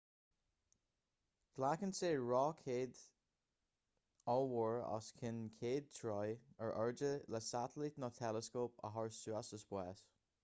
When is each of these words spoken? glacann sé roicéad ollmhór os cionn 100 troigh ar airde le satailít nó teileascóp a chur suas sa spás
glacann 1.57 1.91
sé 1.97 2.07
roicéad 2.21 3.01
ollmhór 4.35 4.79
os 4.95 5.09
cionn 5.19 5.37
100 5.59 5.91
troigh 5.99 6.47
ar 6.69 6.73
airde 6.85 7.11
le 7.35 7.43
satailít 7.49 7.99
nó 8.05 8.09
teileascóp 8.21 8.81
a 8.89 8.91
chur 8.97 9.13
suas 9.19 9.53
sa 9.55 9.61
spás 9.67 10.03